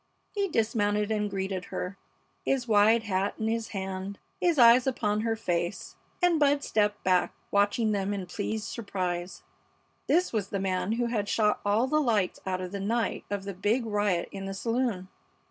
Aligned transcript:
He 0.31 0.47
dismounted 0.47 1.11
and 1.11 1.29
greeted 1.29 1.65
her, 1.65 1.95
his 2.43 2.67
wide 2.67 3.03
hat 3.03 3.35
in 3.37 3.47
his 3.47 3.67
hand, 3.67 4.17
his 4.39 4.57
eyes 4.57 4.87
upon 4.87 5.21
her 5.21 5.35
face, 5.35 5.95
and 6.23 6.39
Bud 6.39 6.63
stepped 6.63 7.03
back, 7.03 7.35
watching 7.51 7.91
them 7.91 8.11
in 8.11 8.25
pleased 8.25 8.65
surprise. 8.65 9.43
This 10.07 10.33
was 10.33 10.49
the 10.49 10.59
man 10.59 10.93
who 10.93 11.05
had 11.05 11.29
shot 11.29 11.59
all 11.63 11.85
the 11.85 12.01
lights 12.01 12.39
out 12.47 12.61
the 12.71 12.79
night 12.79 13.25
of 13.29 13.43
the 13.43 13.53
big 13.53 13.85
riot 13.85 14.27
in 14.31 14.45
the 14.45 14.55
saloon. 14.55 15.07